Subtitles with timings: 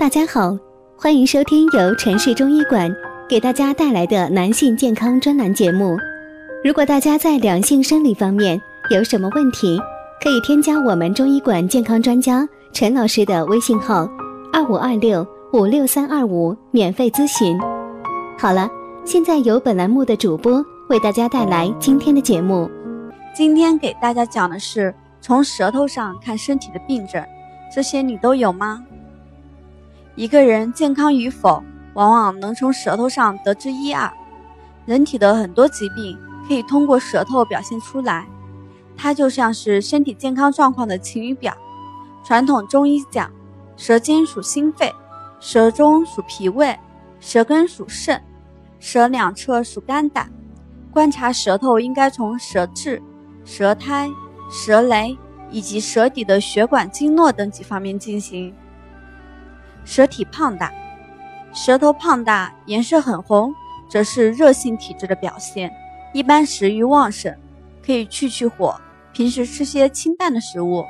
[0.00, 0.56] 大家好，
[0.96, 2.90] 欢迎收听由城市中医馆
[3.28, 5.94] 给大家带来的男性健康专栏节目。
[6.64, 8.58] 如果大家在两性生理方面
[8.88, 9.78] 有什么问题，
[10.24, 14.08] 可以添加我们中医馆健康专家陈老师的微信号：
[14.50, 17.60] 二五二六五六三二五，免费咨询。
[18.38, 18.70] 好了，
[19.04, 22.70] 现在由本栏目的主播为大家带来今天的节目。
[23.34, 27.22] 今天给大家讲的是从舌头上看身体的病症，
[27.70, 28.82] 这些你都有吗？
[30.16, 31.62] 一个人健康与否，
[31.94, 34.12] 往往能从舌头上得知一二。
[34.86, 38.26] 人体的很多疾病可以通过舌头表现出来，
[38.96, 41.56] 它就像是身体健康状况的晴雨表。
[42.24, 43.30] 传统中医讲，
[43.76, 44.92] 舌尖属心肺，
[45.38, 46.78] 舌中属脾胃，
[47.20, 48.20] 舌根属肾，
[48.78, 50.30] 舌两侧属肝胆。
[50.90, 53.00] 观察舌头，应该从舌质、
[53.44, 54.10] 舌苔、
[54.50, 55.16] 舌雷
[55.50, 58.52] 以及舌底的血管、经络等几方面进行。
[59.84, 60.72] 舌体胖大，
[61.52, 63.54] 舌头胖大，颜色很红，
[63.88, 65.72] 则是热性体质的表现。
[66.12, 67.36] 一般食欲旺盛，
[67.84, 68.80] 可以去去火。
[69.12, 70.84] 平时吃些清淡的食物。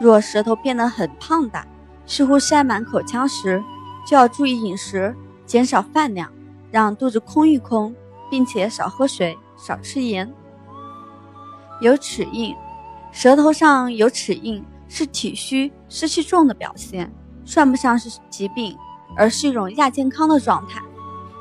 [0.00, 1.66] 若舌头变得很胖大，
[2.06, 3.62] 似乎塞满口腔时，
[4.06, 5.14] 就要注意饮食，
[5.46, 6.32] 减少饭量，
[6.70, 7.94] 让肚子空一空，
[8.30, 10.32] 并且少喝水，少吃盐。
[11.80, 12.54] 有齿印，
[13.12, 17.12] 舌头上有齿印是体虚湿气重的表现。
[17.50, 18.78] 算不上是疾病，
[19.16, 20.80] 而是一种亚健康的状态。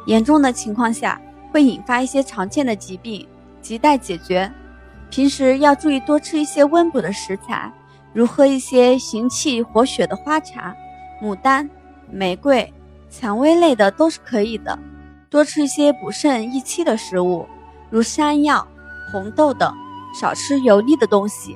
[0.08, 1.22] 严重的情况下，
[1.52, 3.28] 会引发一些常见的疾病，
[3.62, 4.52] 亟待解决。
[5.12, 7.72] 平时要注意多吃一些温补的食材，
[8.12, 10.76] 如喝一些行气活血的花茶、
[11.22, 11.70] 牡丹、
[12.10, 12.74] 玫瑰、
[13.12, 14.80] 蔷薇类的都是可以的。
[15.30, 17.48] 多吃一些补肾益气的食物，
[17.92, 18.68] 如山药、
[19.12, 19.72] 红豆等，
[20.20, 21.56] 少吃油腻的东西。